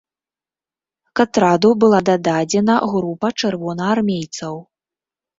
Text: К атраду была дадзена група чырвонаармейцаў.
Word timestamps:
К 1.17 1.25
атраду 1.27 1.69
была 1.83 1.99
дадзена 2.09 2.77
група 2.93 3.27
чырвонаармейцаў. 3.43 4.57